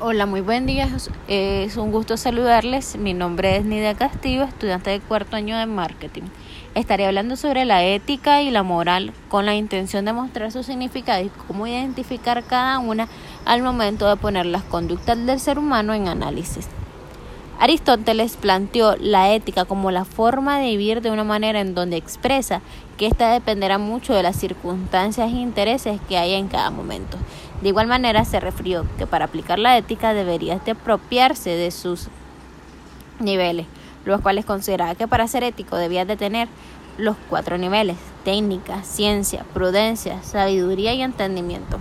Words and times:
Hola, 0.00 0.26
muy 0.26 0.42
buen 0.42 0.64
día. 0.64 0.88
Es 1.26 1.76
un 1.76 1.90
gusto 1.90 2.16
saludarles. 2.16 2.96
Mi 2.96 3.14
nombre 3.14 3.56
es 3.56 3.64
Nidia 3.64 3.94
Castillo, 3.94 4.44
estudiante 4.44 4.90
de 4.90 5.00
cuarto 5.00 5.34
año 5.34 5.58
de 5.58 5.66
marketing. 5.66 6.22
Estaré 6.76 7.04
hablando 7.04 7.34
sobre 7.34 7.64
la 7.64 7.82
ética 7.82 8.40
y 8.40 8.52
la 8.52 8.62
moral 8.62 9.12
con 9.28 9.44
la 9.44 9.56
intención 9.56 10.04
de 10.04 10.12
mostrar 10.12 10.52
su 10.52 10.62
significado 10.62 11.24
y 11.24 11.32
cómo 11.48 11.66
identificar 11.66 12.44
cada 12.44 12.78
una 12.78 13.08
al 13.44 13.60
momento 13.64 14.08
de 14.08 14.14
poner 14.14 14.46
las 14.46 14.62
conductas 14.62 15.18
del 15.26 15.40
ser 15.40 15.58
humano 15.58 15.92
en 15.94 16.06
análisis. 16.06 16.68
Aristóteles 17.58 18.36
planteó 18.36 18.94
la 19.00 19.34
ética 19.34 19.64
como 19.64 19.90
la 19.90 20.04
forma 20.04 20.60
de 20.60 20.68
vivir 20.68 21.02
de 21.02 21.10
una 21.10 21.24
manera 21.24 21.58
en 21.58 21.74
donde 21.74 21.96
expresa 21.96 22.60
que 22.96 23.08
ésta 23.08 23.32
dependerá 23.32 23.78
mucho 23.78 24.14
de 24.14 24.22
las 24.22 24.36
circunstancias 24.36 25.32
e 25.32 25.36
intereses 25.36 26.00
que 26.08 26.18
haya 26.18 26.36
en 26.36 26.46
cada 26.46 26.70
momento. 26.70 27.18
De 27.62 27.68
igual 27.68 27.86
manera 27.86 28.24
se 28.24 28.40
refirió 28.40 28.86
que 28.98 29.06
para 29.06 29.24
aplicar 29.24 29.58
la 29.58 29.76
ética 29.76 30.14
deberías 30.14 30.64
de 30.64 30.72
apropiarse 30.72 31.50
de 31.50 31.70
sus 31.70 32.08
niveles, 33.18 33.66
los 34.04 34.20
cuales 34.20 34.44
consideraba 34.44 34.94
que 34.94 35.08
para 35.08 35.26
ser 35.26 35.42
ético 35.42 35.76
debías 35.76 36.06
de 36.06 36.16
tener 36.16 36.48
los 36.98 37.16
cuatro 37.28 37.58
niveles, 37.58 37.96
técnica, 38.24 38.82
ciencia, 38.82 39.44
prudencia, 39.54 40.22
sabiduría 40.22 40.94
y 40.94 41.02
entendimiento. 41.02 41.78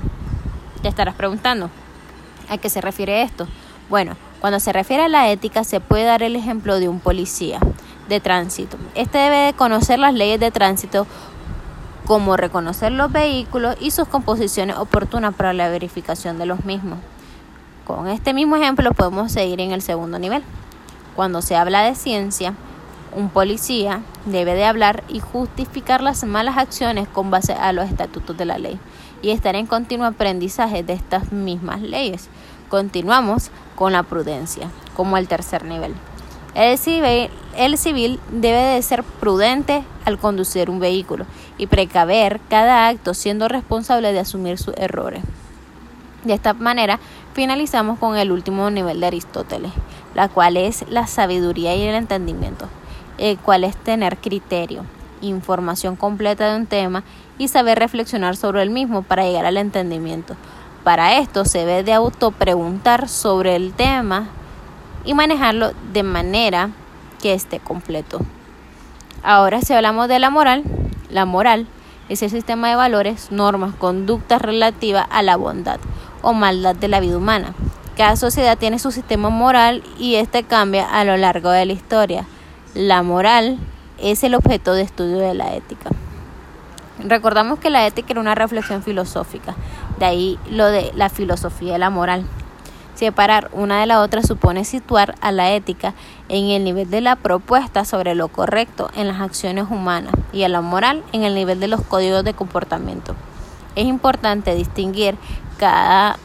Te 0.82 0.88
estarás 0.88 1.16
preguntando, 1.16 1.70
¿a 2.50 2.58
qué 2.58 2.70
se 2.70 2.82
refiere 2.82 3.22
esto? 3.22 3.48
Bueno, 3.90 4.16
cuando 4.40 4.60
se 4.60 4.74
refiere 4.74 5.04
a 5.04 5.10
la 5.10 5.32
ética 5.32 5.64
se 5.64 5.80
puede 5.80 6.04
dar 6.04 6.24
el 6.24 6.36
ejemplo 6.36 6.80
de 6.80 6.90
un 6.90 7.00
policía 7.00 7.60
de 8.10 8.20
tránsito. 8.20 8.78
Este 8.96 9.18
debe 9.18 9.38
de 9.38 9.54
conocer 9.54 10.00
las 10.00 10.14
leyes 10.14 10.40
de 10.40 10.52
tránsito 10.52 11.08
como 12.08 12.38
reconocer 12.38 12.94
los 12.94 13.12
vehículos 13.12 13.76
y 13.82 13.92
sus 13.92 14.08
composiciones 14.08 14.78
oportunas 14.78 15.36
para 15.36 15.52
la 15.52 15.68
verificación 15.68 16.40
de 16.40 16.46
los 16.46 16.64
mismos. 16.64 17.00
Con 17.86 18.08
este 18.08 18.34
mismo 18.34 18.56
ejemplo 18.56 18.94
podemos 18.94 19.34
seguir 19.34 19.60
en 19.60 19.72
el 19.72 19.82
segundo 19.82 20.18
nivel. 20.18 20.42
Cuando 21.18 21.42
se 21.42 21.58
habla 21.58 21.84
de 21.84 21.96
ciencia, 21.96 22.54
un 23.14 23.30
policía 23.30 24.02
debe 24.26 24.54
de 24.54 24.64
hablar 24.64 25.04
y 25.10 25.20
justificar 25.20 26.02
las 26.02 26.24
malas 26.24 26.58
acciones 26.58 27.10
con 27.10 27.30
base 27.30 27.54
a 27.54 27.74
los 27.74 27.90
estatutos 27.90 28.38
de 28.38 28.46
la 28.46 28.58
ley 28.58 28.80
y 29.22 29.32
estar 29.32 29.56
en 29.56 29.68
continuo 29.68 30.06
aprendizaje 30.06 30.84
de 30.84 30.94
estas 30.94 31.34
mismas 31.34 31.82
leyes. 31.82 32.30
Continuamos 32.70 33.52
con 33.76 33.92
la 33.92 34.04
prudencia, 34.04 34.70
como 34.96 35.18
el 35.18 35.28
tercer 35.28 35.66
nivel. 35.66 35.94
El 36.56 36.78
civil, 36.78 38.20
debe 38.32 38.62
de 38.62 38.82
ser 38.82 39.04
prudente 39.04 39.84
al 40.06 40.18
conducir 40.18 40.70
un 40.70 40.80
vehículo 40.80 41.26
y 41.58 41.68
precaver 41.68 42.40
cada 42.50 42.88
acto 42.88 43.14
siendo 43.14 43.48
responsable 43.48 44.12
de 44.12 44.20
asumir 44.20 44.58
sus 44.58 44.76
errores. 44.78 45.24
De 46.24 46.34
esta 46.34 46.54
manera 46.54 47.00
finalizamos 47.34 48.00
con 48.00 48.18
el 48.18 48.32
último 48.32 48.70
nivel 48.70 49.00
de 49.00 49.08
Aristóteles, 49.08 49.72
la 50.16 50.30
cual 50.30 50.58
es 50.58 50.84
la 50.90 51.06
sabiduría 51.06 51.76
y 51.76 51.84
el 51.84 51.96
entendimiento, 51.96 52.68
el 53.18 53.38
cual 53.38 53.64
es 53.64 53.78
tener 53.78 54.18
criterio, 54.18 54.84
información 55.22 55.96
completa 55.96 56.52
de 56.52 56.58
un 56.58 56.66
tema 56.66 57.04
y 57.38 57.48
saber 57.48 57.80
reflexionar 57.80 58.36
sobre 58.36 58.64
el 58.64 58.72
mismo 58.72 59.04
para 59.04 59.24
llegar 59.24 59.46
al 59.46 59.58
entendimiento. 59.58 60.36
Para 60.84 61.20
esto 61.20 61.46
se 61.46 61.60
debe 61.60 61.84
de 61.84 61.94
autopreguntar 61.94 63.10
sobre 63.10 63.56
el 63.56 63.74
tema 63.74 64.30
y 65.08 65.16
manejarlo 65.16 65.72
de 65.94 66.04
manera 66.04 66.70
que 67.22 67.34
esté 67.34 67.60
completo. 67.60 68.20
Ahora 69.24 69.62
si 69.62 69.74
hablamos 69.74 70.08
de 70.08 70.20
la 70.20 70.30
moral, 70.30 70.64
la 71.10 71.26
moral 71.26 71.66
es 72.10 72.22
el 72.22 72.30
sistema 72.30 72.70
de 72.70 72.76
valores, 72.76 73.32
normas, 73.32 73.74
conductas 73.74 74.42
relativas 74.42 75.08
a 75.10 75.24
la 75.24 75.38
bondad 75.38 75.80
o 76.22 76.34
maldad 76.34 76.76
de 76.76 76.90
la 76.90 77.00
vida 77.00 77.18
humana. 77.18 77.54
Cada 77.96 78.16
sociedad 78.16 78.58
tiene 78.58 78.80
su 78.80 78.92
sistema 78.92 79.30
moral 79.30 79.82
y 79.98 80.16
este 80.16 80.44
cambia 80.44 80.86
a 80.88 81.04
lo 81.04 81.18
largo 81.18 81.50
de 81.50 81.66
la 81.66 81.74
historia. 81.74 82.26
La 82.76 83.02
moral 83.02 83.58
es 83.98 84.24
el 84.24 84.36
objeto 84.36 84.74
de 84.74 84.84
estudio 84.84 85.18
de 85.18 85.34
la 85.34 85.56
ética. 85.56 85.90
Recordamos 87.00 87.60
que 87.60 87.70
la 87.70 87.88
ética 87.88 88.12
era 88.12 88.22
una 88.22 88.36
reflexión 88.36 88.84
filosófica, 88.84 89.56
de 90.00 90.06
ahí 90.06 90.40
lo 90.50 90.66
de 90.66 90.92
la 90.96 91.10
filosofía 91.10 91.74
de 91.74 91.80
la 91.80 91.90
moral. 91.90 92.26
Separar 92.98 93.52
una 93.54 93.80
de 93.80 93.86
la 93.86 94.02
otra 94.02 94.24
supone 94.24 94.66
situar 94.66 95.14
a 95.22 95.32
la 95.32 95.52
ética 95.52 95.94
en 96.30 96.50
el 96.50 96.64
nivel 96.64 96.90
de 96.90 97.00
la 97.00 97.16
propuesta 97.16 97.86
sobre 97.86 98.16
lo 98.16 98.28
correcto 98.28 98.90
en 98.96 99.08
las 99.08 99.22
acciones 99.22 99.66
humanas 99.70 100.16
y 100.34 100.42
a 100.42 100.50
la 100.50 100.62
moral 100.62 101.04
en 101.12 101.24
el 101.24 101.36
nivel 101.36 101.60
de 101.60 101.68
los 101.68 101.82
códigos 101.82 102.24
de 102.24 102.34
comportamiento. 102.34 103.16
Es 103.76 103.86
importante 103.86 104.56
distinguir 104.56 105.16
cada 105.60 106.18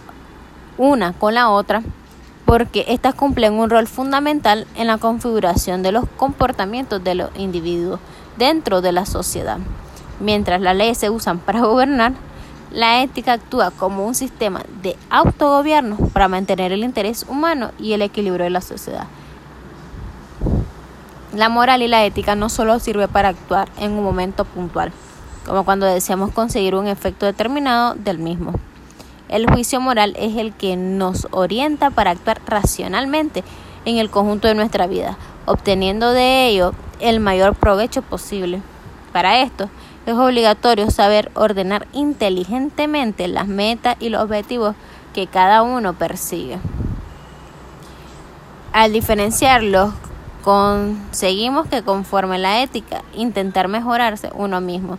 una 0.78 1.12
con 1.12 1.34
la 1.34 1.50
otra 1.50 1.82
porque 2.46 2.86
éstas 2.88 3.14
cumplen 3.14 3.52
un 3.52 3.68
rol 3.68 3.86
fundamental 3.86 4.66
en 4.74 4.86
la 4.86 4.96
configuración 4.96 5.82
de 5.82 5.92
los 5.92 6.06
comportamientos 6.16 7.04
de 7.04 7.16
los 7.16 7.28
individuos 7.36 8.00
dentro 8.38 8.80
de 8.80 8.92
la 8.92 9.04
sociedad. 9.04 9.58
Mientras 10.20 10.62
las 10.62 10.74
leyes 10.74 10.96
se 10.96 11.10
usan 11.10 11.38
para 11.38 11.60
gobernar, 11.60 12.14
la 12.72 13.02
ética 13.02 13.34
actúa 13.34 13.70
como 13.70 14.06
un 14.06 14.14
sistema 14.14 14.62
de 14.82 14.96
autogobierno 15.10 15.96
para 16.12 16.28
mantener 16.28 16.72
el 16.72 16.84
interés 16.84 17.26
humano 17.28 17.70
y 17.78 17.92
el 17.92 18.02
equilibrio 18.02 18.44
de 18.44 18.50
la 18.50 18.62
sociedad. 18.62 19.06
La 21.34 21.48
moral 21.48 21.82
y 21.82 21.88
la 21.88 22.04
ética 22.04 22.34
no 22.34 22.48
solo 22.48 22.78
sirve 22.78 23.08
para 23.08 23.28
actuar 23.28 23.68
en 23.78 23.92
un 23.92 24.04
momento 24.04 24.44
puntual, 24.44 24.92
como 25.46 25.64
cuando 25.64 25.86
deseamos 25.86 26.32
conseguir 26.32 26.74
un 26.74 26.86
efecto 26.86 27.26
determinado 27.26 27.94
del 27.94 28.18
mismo. 28.18 28.54
El 29.28 29.46
juicio 29.46 29.80
moral 29.80 30.14
es 30.18 30.36
el 30.36 30.52
que 30.52 30.76
nos 30.76 31.28
orienta 31.30 31.90
para 31.90 32.10
actuar 32.10 32.40
racionalmente 32.46 33.44
en 33.84 33.98
el 33.98 34.10
conjunto 34.10 34.48
de 34.48 34.54
nuestra 34.54 34.86
vida, 34.86 35.16
obteniendo 35.46 36.12
de 36.12 36.48
ello 36.48 36.72
el 37.00 37.20
mayor 37.20 37.54
provecho 37.54 38.02
posible. 38.02 38.62
Para 39.12 39.40
esto, 39.40 39.68
es 40.06 40.14
obligatorio 40.14 40.90
saber 40.90 41.30
ordenar 41.34 41.86
inteligentemente 41.92 43.28
las 43.28 43.46
metas 43.46 43.96
y 44.00 44.08
los 44.08 44.22
objetivos 44.22 44.74
que 45.14 45.26
cada 45.26 45.62
uno 45.62 45.92
persigue. 45.92 46.58
Al 48.72 48.92
diferenciarlos, 48.92 49.92
conseguimos 50.42 51.68
que 51.68 51.82
conforme 51.82 52.38
la 52.38 52.62
ética, 52.62 53.02
intentar 53.14 53.68
mejorarse 53.68 54.30
uno 54.34 54.60
mismo, 54.60 54.98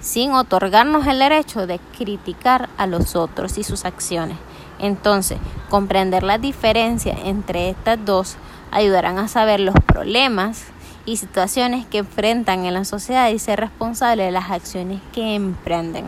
sin 0.00 0.32
otorgarnos 0.32 1.06
el 1.06 1.18
derecho 1.18 1.66
de 1.66 1.78
criticar 1.96 2.68
a 2.78 2.86
los 2.86 3.14
otros 3.14 3.58
y 3.58 3.62
sus 3.62 3.84
acciones. 3.84 4.36
Entonces, 4.78 5.38
comprender 5.68 6.22
la 6.22 6.38
diferencia 6.38 7.14
entre 7.24 7.68
estas 7.68 8.04
dos 8.04 8.36
ayudarán 8.70 9.18
a 9.18 9.28
saber 9.28 9.60
los 9.60 9.74
problemas 9.86 10.64
y 11.06 11.16
situaciones 11.16 11.86
que 11.86 11.98
enfrentan 11.98 12.64
en 12.64 12.74
la 12.74 12.84
sociedad 12.84 13.28
y 13.30 13.38
ser 13.38 13.60
responsable 13.60 14.24
de 14.24 14.30
las 14.30 14.50
acciones 14.50 15.00
que 15.12 15.34
emprenden. 15.34 16.04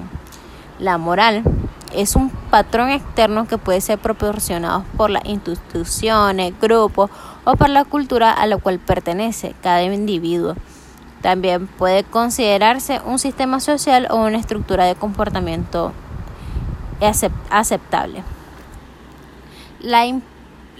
La 0.78 0.98
moral 0.98 1.42
es 1.94 2.16
un 2.16 2.30
patrón 2.30 2.90
externo 2.90 3.46
que 3.46 3.58
puede 3.58 3.80
ser 3.80 3.98
proporcionado 3.98 4.84
por 4.96 5.10
las 5.10 5.24
instituciones, 5.26 6.54
grupos 6.60 7.10
o 7.44 7.56
por 7.56 7.68
la 7.68 7.84
cultura 7.84 8.32
a 8.32 8.46
la 8.46 8.56
cual 8.56 8.78
pertenece 8.78 9.54
cada 9.62 9.82
individuo. 9.82 10.54
También 11.20 11.66
puede 11.66 12.02
considerarse 12.02 13.00
un 13.04 13.18
sistema 13.18 13.60
social 13.60 14.08
o 14.10 14.16
una 14.16 14.38
estructura 14.38 14.84
de 14.84 14.94
comportamiento 14.94 15.92
aceptable. 17.50 18.22
La 19.80 20.04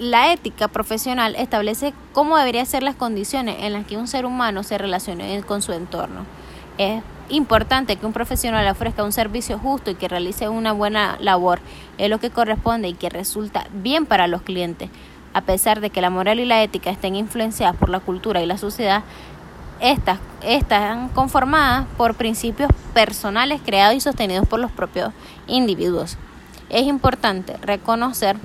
la 0.02 0.32
ética 0.32 0.66
profesional 0.66 1.36
establece 1.36 1.94
cómo 2.12 2.36
deberían 2.36 2.66
ser 2.66 2.82
las 2.82 2.96
condiciones 2.96 3.58
en 3.60 3.72
las 3.72 3.86
que 3.86 3.96
un 3.96 4.08
ser 4.08 4.26
humano 4.26 4.64
se 4.64 4.76
relacione 4.76 5.40
con 5.42 5.62
su 5.62 5.72
entorno. 5.72 6.26
Es 6.76 7.04
importante 7.28 7.94
que 7.94 8.04
un 8.04 8.12
profesional 8.12 8.66
ofrezca 8.66 9.04
un 9.04 9.12
servicio 9.12 9.60
justo 9.60 9.92
y 9.92 9.94
que 9.94 10.08
realice 10.08 10.48
una 10.48 10.72
buena 10.72 11.16
labor. 11.20 11.60
Es 11.98 12.10
lo 12.10 12.18
que 12.18 12.30
corresponde 12.30 12.88
y 12.88 12.94
que 12.94 13.10
resulta 13.10 13.68
bien 13.72 14.04
para 14.04 14.26
los 14.26 14.42
clientes. 14.42 14.90
A 15.34 15.42
pesar 15.42 15.80
de 15.80 15.90
que 15.90 16.00
la 16.00 16.10
moral 16.10 16.40
y 16.40 16.46
la 16.46 16.64
ética 16.64 16.90
estén 16.90 17.14
influenciadas 17.14 17.76
por 17.76 17.88
la 17.88 18.00
cultura 18.00 18.42
y 18.42 18.46
la 18.46 18.58
sociedad, 18.58 19.04
estas 19.78 20.18
están 20.42 21.10
conformadas 21.10 21.86
por 21.96 22.16
principios 22.16 22.70
personales 22.92 23.60
creados 23.64 23.94
y 23.94 24.00
sostenidos 24.00 24.48
por 24.48 24.58
los 24.58 24.72
propios 24.72 25.12
individuos. 25.46 26.18
Es 26.70 26.88
importante 26.88 27.56
reconocer 27.58 28.36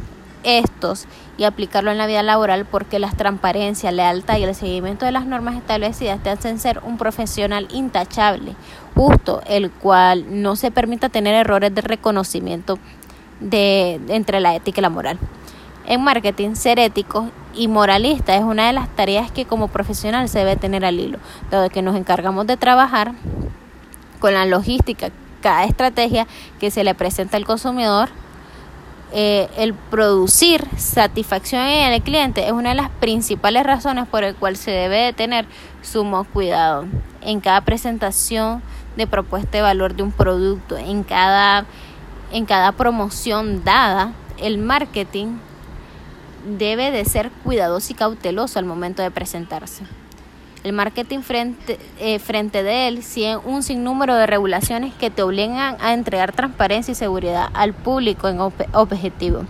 estos 0.47 1.07
y 1.37 1.43
aplicarlo 1.43 1.91
en 1.91 1.97
la 1.97 2.07
vida 2.07 2.23
laboral 2.23 2.65
porque 2.65 2.99
la 2.99 3.11
transparencia, 3.11 3.91
lealtad 3.91 4.37
y 4.37 4.43
el 4.43 4.55
seguimiento 4.55 5.05
de 5.05 5.11
las 5.11 5.25
normas 5.25 5.55
establecidas 5.57 6.23
te 6.23 6.29
hacen 6.29 6.57
ser 6.57 6.79
un 6.83 6.97
profesional 6.97 7.67
intachable, 7.69 8.55
justo, 8.95 9.41
el 9.45 9.69
cual 9.69 10.41
no 10.41 10.55
se 10.55 10.71
permita 10.71 11.09
tener 11.09 11.35
errores 11.35 11.75
de 11.75 11.81
reconocimiento 11.81 12.79
de, 13.41 13.99
entre 14.07 14.39
la 14.39 14.55
ética 14.55 14.79
y 14.79 14.83
la 14.83 14.89
moral. 14.89 15.19
En 15.85 16.01
marketing, 16.01 16.55
ser 16.55 16.79
ético 16.79 17.29
y 17.53 17.67
moralista 17.67 18.35
es 18.35 18.43
una 18.43 18.67
de 18.67 18.73
las 18.73 18.87
tareas 18.95 19.31
que 19.31 19.45
como 19.45 19.67
profesional 19.67 20.29
se 20.29 20.39
debe 20.39 20.55
tener 20.55 20.85
al 20.85 20.99
hilo, 20.99 21.19
dado 21.51 21.69
que 21.69 21.81
nos 21.81 21.97
encargamos 21.97 22.47
de 22.47 22.55
trabajar 22.55 23.13
con 24.19 24.33
la 24.33 24.45
logística, 24.45 25.09
cada 25.41 25.65
estrategia 25.65 26.25
que 26.59 26.71
se 26.71 26.85
le 26.85 26.95
presenta 26.95 27.35
al 27.35 27.45
consumidor 27.45 28.09
eh, 29.13 29.47
el 29.57 29.73
producir 29.73 30.65
satisfacción 30.77 31.61
en 31.61 31.93
el 31.93 32.01
cliente 32.01 32.45
es 32.45 32.51
una 32.51 32.69
de 32.69 32.75
las 32.75 32.89
principales 32.89 33.63
razones 33.63 34.05
por 34.07 34.23
el 34.23 34.35
cual 34.35 34.57
se 34.57 34.71
debe 34.71 34.97
de 34.97 35.13
tener 35.13 35.45
sumo 35.81 36.25
cuidado 36.25 36.85
en 37.21 37.39
cada 37.39 37.61
presentación 37.61 38.61
de 38.97 39.07
propuesta 39.07 39.57
de 39.57 39.61
valor 39.61 39.95
de 39.95 40.03
un 40.03 40.11
producto, 40.11 40.77
en 40.77 41.03
cada, 41.03 41.65
en 42.33 42.45
cada 42.45 42.73
promoción 42.73 43.63
dada, 43.63 44.11
el 44.37 44.57
marketing 44.57 45.37
debe 46.57 46.91
de 46.91 47.05
ser 47.05 47.31
cuidadoso 47.43 47.93
y 47.93 47.95
cauteloso 47.95 48.59
al 48.59 48.65
momento 48.65 49.01
de 49.01 49.11
presentarse. 49.11 49.83
El 50.67 50.73
marketing 50.73 51.21
frente, 51.21 51.79
eh, 51.97 52.19
frente 52.19 52.61
de 52.61 52.89
él 52.89 53.01
un 53.45 53.63
sinnúmero 53.63 54.15
de 54.15 54.27
regulaciones 54.27 54.93
que 54.93 55.09
te 55.09 55.23
obligan 55.23 55.77
a 55.79 55.93
entregar 55.93 56.33
transparencia 56.33 56.91
y 56.91 56.95
seguridad 56.95 57.47
al 57.53 57.73
público 57.73 58.27
en 58.27 58.41
objetivo. 58.41 59.45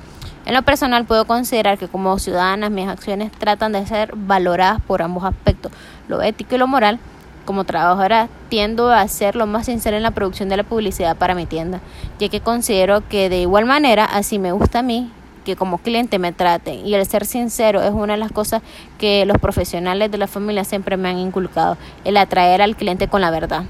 En 0.46 0.54
lo 0.54 0.62
personal 0.62 1.06
puedo 1.06 1.25
considerar 1.25 1.80
que 1.80 1.88
como 1.88 2.19
ciudadanas 2.19 2.69
mis 2.69 2.88
acciones 2.88 3.31
tratan 3.31 3.72
de 3.72 3.88
ser 3.88 4.12
valoradas 4.16 4.80
por 4.80 5.02
ambos 5.02 5.24
aspectos, 5.24 5.72
lo 6.08 6.22
ético 6.22 6.54
y 6.54 6.60
lo 6.60 6.68
moral. 6.68 7.00
Como 7.46 7.64
trabajadora 7.64 8.30
tiendo 8.48 8.92
a 8.92 9.08
ser 9.08 9.36
lo 9.36 9.48
más 9.48 9.66
sincera 9.66 9.98
en 9.98 10.04
la 10.04 10.12
producción 10.12 10.50
de 10.50 10.58
la 10.58 10.64
publicidad 10.64 11.18
para 11.18 11.34
mi 11.34 11.48
tienda, 11.48 11.80
ya 12.19 12.30
que 12.30 12.42
considero 12.42 13.02
que 13.10 13.28
de 13.30 13.40
igual 13.40 13.66
manera 13.66 14.06
así 14.06 14.38
me 14.38 14.52
gusta 14.52 14.80
a 14.80 14.84
mí 14.84 15.12
que 15.47 15.55
como 15.55 15.77
cliente 15.77 16.19
me 16.19 16.33
traten. 16.33 16.85
Y 16.85 16.94
el 16.94 17.05
ser 17.05 17.25
sincero 17.25 17.81
es 17.81 17.91
una 17.91 18.13
de 18.13 18.19
las 18.19 18.33
cosas 18.33 18.61
que 18.97 19.25
los 19.25 19.38
profesionales 19.38 20.11
de 20.11 20.17
la 20.17 20.27
familia 20.27 20.65
siempre 20.65 20.97
me 20.97 21.07
han 21.07 21.17
inculcado, 21.17 21.77
el 22.03 22.17
atraer 22.17 22.61
al 22.61 22.75
cliente 22.75 23.07
con 23.07 23.21
la 23.21 23.31
verdad. 23.31 23.63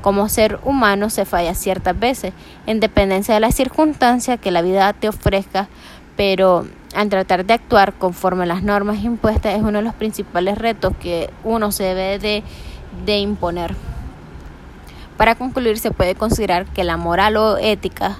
Como 0.00 0.28
ser 0.28 0.60
humano 0.62 1.10
se 1.10 1.24
falla 1.24 1.54
ciertas 1.54 1.98
veces, 1.98 2.32
en 2.66 2.78
dependencia 2.78 3.34
de 3.34 3.40
las 3.40 3.56
circunstancias 3.56 4.38
que 4.38 4.52
la 4.52 4.62
vida 4.62 4.92
te 4.92 5.08
ofrezca, 5.08 5.68
pero 6.16 6.66
al 6.94 7.08
tratar 7.08 7.44
de 7.44 7.54
actuar 7.54 7.94
conforme 7.94 8.44
a 8.44 8.46
las 8.46 8.62
normas 8.62 9.02
impuestas 9.02 9.56
es 9.56 9.60
uno 9.60 9.78
de 9.78 9.82
los 9.82 9.94
principales 9.94 10.56
retos 10.56 10.92
que 11.00 11.30
uno 11.42 11.72
se 11.72 11.82
debe 11.82 12.20
de, 12.20 12.44
de 13.04 13.18
imponer. 13.18 13.74
Para 15.16 15.34
concluir, 15.34 15.80
se 15.80 15.90
puede 15.90 16.14
considerar 16.14 16.66
que 16.66 16.84
la 16.84 16.96
moral 16.96 17.36
o 17.38 17.58
ética 17.58 18.18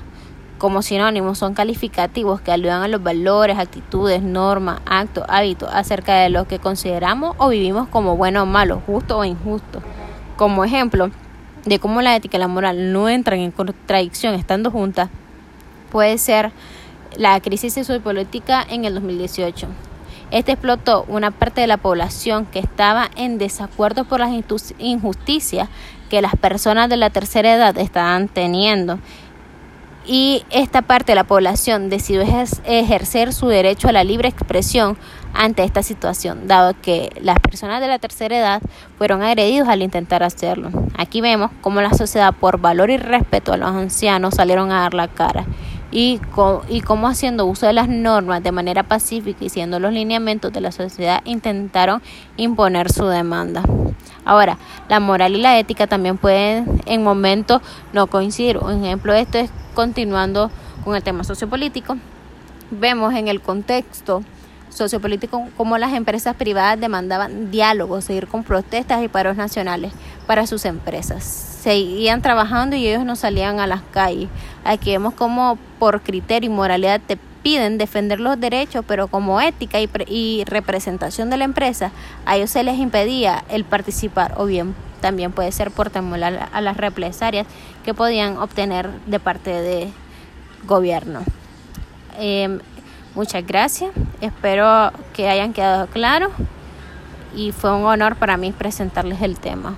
como 0.59 0.83
sinónimos 0.83 1.39
son 1.39 1.55
calificativos 1.55 2.41
que 2.41 2.51
aludan 2.51 2.83
a 2.83 2.89
los 2.89 3.03
valores, 3.03 3.59
actitudes, 3.59 4.23
normas, 4.23 4.81
actos, 4.87 5.25
hábitos 5.29 5.71
acerca 5.73 6.17
de 6.17 6.31
lo 6.31 6.47
que 6.47 6.59
consideramos 6.59 7.37
o 7.39 7.49
vivimos 7.49 7.89
como 7.89 8.17
bueno 8.17 8.43
o 8.43 8.47
malo, 8.47 8.83
justo 8.85 9.19
o 9.19 9.25
injusto. 9.25 9.81
Como 10.37 10.65
ejemplo 10.65 11.11
de 11.65 11.79
cómo 11.79 12.03
la 12.03 12.17
ética 12.17 12.37
y 12.37 12.41
la 12.41 12.49
moral 12.49 12.93
no 12.93 13.09
entran 13.09 13.39
en 13.39 13.53
contradicción 13.53 14.35
estando 14.35 14.71
juntas, 14.71 15.11
puede 15.91 16.19
ser 16.19 16.51
la 17.17 17.41
crisis 17.41 17.75
sociopolítica 17.75 18.65
en 18.69 18.85
el 18.85 18.95
2018. 18.95 19.69
Este 20.31 20.53
explotó 20.53 21.05
una 21.09 21.31
parte 21.31 21.63
de 21.63 21.67
la 21.67 21.79
población 21.79 22.47
que 22.47 22.59
estaba 22.59 23.11
en 23.17 23.39
desacuerdo 23.39 24.05
por 24.05 24.21
las 24.21 24.31
injusticias 24.79 25.69
que 26.11 26.21
las 26.21 26.37
personas 26.37 26.89
de 26.89 26.97
la 26.97 27.11
tercera 27.11 27.55
edad 27.55 27.79
estaban 27.79 28.29
teniendo 28.29 28.99
y 30.09 30.43
esta 30.49 30.81
parte 30.83 31.13
de 31.13 31.17
la 31.17 31.25
población 31.25 31.91
decidió 31.91 32.23
ejercer 32.23 33.35
su 33.35 33.49
derecho 33.49 33.89
a 33.89 33.93
la 33.93 34.05
libre 34.05 34.29
expresión 34.29 34.97
ante 35.35 35.63
esta 35.63 35.83
situación, 35.83 36.49
dado 36.49 36.75
que 36.81 37.11
las 37.21 37.39
personas 37.39 37.83
de 37.83 37.89
la 37.89 37.99
tercera 37.99 38.39
edad 38.39 38.63
fueron 38.97 39.23
agredidos 39.23 39.69
al 39.69 39.83
intentar 39.83 40.23
hacerlo. 40.23 40.71
Aquí 40.97 41.21
vemos 41.21 41.51
cómo 41.61 41.83
la 41.83 41.93
sociedad, 41.93 42.33
por 42.33 42.59
valor 42.59 42.89
y 42.89 42.97
respeto 42.97 43.53
a 43.53 43.59
los 43.59 43.69
ancianos, 43.69 44.35
salieron 44.35 44.73
a 44.73 44.81
dar 44.81 44.95
la 44.95 45.09
cara 45.09 45.45
y, 45.91 46.21
y 46.69 46.81
cómo 46.83 47.09
haciendo 47.09 47.47
uso 47.47 47.67
de 47.67 47.73
las 47.73 47.89
normas 47.89 48.43
de 48.43 48.53
manera 48.53 48.83
pacífica 48.83 49.45
y 49.45 49.49
siendo 49.49 49.81
los 49.81 49.93
lineamientos 49.93 50.53
de 50.53 50.61
la 50.61 50.73
sociedad 50.73 51.23
intentaron 51.25 52.03
imponer 52.37 52.93
su 52.93 53.07
demanda. 53.07 53.63
Ahora, 54.25 54.59
la 54.89 55.01
moral 55.01 55.35
y 55.35 55.41
la 55.41 55.59
ética 55.59 55.87
también 55.87 56.19
pueden 56.19 56.83
en 56.85 57.03
momentos 57.03 57.63
no 57.93 58.07
coincidir. 58.09 58.59
Un 58.59 58.85
ejemplo 58.85 59.13
de 59.13 59.21
esto 59.23 59.39
es 59.39 59.51
continuando 59.75 60.51
con 60.85 60.95
el 60.97 61.03
tema 61.03 61.25
sociopolítico, 61.25 61.97
vemos 62.71 63.15
en 63.15 63.29
el 63.29 63.41
contexto 63.41 64.23
sociopolítico 64.79 65.49
cómo 65.57 65.77
las 65.77 65.93
empresas 65.93 66.35
privadas 66.35 66.81
demandaban 66.81 67.51
diálogo, 67.51 68.01
seguir 68.01 68.27
con 68.27 68.45
protestas 68.45 69.03
y 69.03 69.09
paros 69.09 69.37
nacionales 69.37 69.93
para 70.27 70.47
sus 70.47 70.65
empresas. 70.65 71.25
Seguían 71.25 72.23
trabajando 72.23 72.77
y 72.77 72.87
ellos 72.87 73.05
no 73.05 73.17
salían 73.17 73.61
a 73.61 73.67
las 73.67 73.83
calles. 73.93 74.29
Aquí 74.65 74.93
vemos 74.93 75.15
cómo 75.15 75.59
por 75.79 76.01
criterio 76.03 76.51
y 76.51 76.55
moralidad 76.55 77.01
te 77.07 77.19
piden 77.43 77.79
defender 77.79 78.21
los 78.21 78.39
derechos, 78.39 78.85
pero 78.87 79.09
como 79.09 79.41
ética 79.41 79.79
y, 79.81 80.45
representación 80.45 81.31
de 81.31 81.37
la 81.37 81.45
empresa, 81.45 81.91
a 82.25 82.37
ellos 82.37 82.51
se 82.51 82.63
les 82.63 82.79
impedía 82.79 83.45
el 83.49 83.65
participar 83.65 84.35
o 84.37 84.47
bien 84.47 84.75
también 85.01 85.31
puede 85.31 85.53
ser 85.53 85.71
por 85.71 85.91
temor 85.91 86.23
a 86.25 86.61
las 86.61 86.77
represalias 86.77 87.47
que 87.85 87.95
podían 87.95 88.37
obtener 88.37 88.91
de 89.07 89.21
parte 89.21 89.51
de 89.51 89.89
gobierno. 90.67 91.21
Em, 92.19 92.59
muchas 93.15 93.47
gracias, 93.47 93.93
espero 94.21 94.93
que 95.13 95.29
hayan 95.29 95.53
quedado 95.53 95.87
claros 95.87 96.33
y 97.35 97.53
fue 97.53 97.73
un 97.73 97.85
honor 97.85 98.17
para 98.17 98.37
mí 98.37 98.53
presentarles 98.53 99.23
el 99.23 99.39
tema. 99.39 99.75